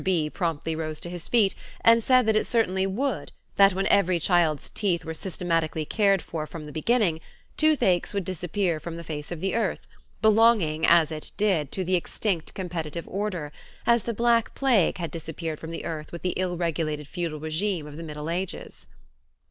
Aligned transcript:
B. 0.03 0.31
promptly 0.31 0.75
rose 0.75 0.99
to 1.01 1.11
his 1.11 1.27
feet 1.27 1.53
and 1.85 2.03
said 2.03 2.25
that 2.25 2.35
it 2.35 2.47
certainly 2.47 2.87
would, 2.87 3.31
that 3.57 3.73
when 3.75 3.85
every 3.85 4.19
child's 4.19 4.69
teeth 4.71 5.05
were 5.05 5.13
systematically 5.13 5.85
cared 5.85 6.23
for 6.23 6.47
from 6.47 6.65
the 6.65 6.71
beginning, 6.71 7.21
toothaches 7.55 8.11
would 8.11 8.25
disappear 8.25 8.79
from 8.79 8.97
the 8.97 9.03
face 9.03 9.31
of 9.31 9.41
the 9.41 9.53
earth, 9.53 9.85
belonging, 10.19 10.87
as 10.87 11.11
it 11.11 11.31
did, 11.37 11.71
to 11.73 11.83
the 11.83 11.93
extinct 11.93 12.55
competitive 12.55 13.07
order, 13.07 13.51
as 13.85 14.01
the 14.01 14.13
black 14.15 14.55
plague 14.55 14.97
had 14.97 15.11
disappeared 15.11 15.59
from 15.59 15.69
the 15.69 15.85
earth 15.85 16.11
with 16.11 16.23
the 16.23 16.33
ill 16.35 16.57
regulated 16.57 17.07
feudal 17.07 17.39
regime 17.39 17.85
of 17.85 17.95
the 17.95 18.03
Middle 18.03 18.27
Ages. 18.31 18.87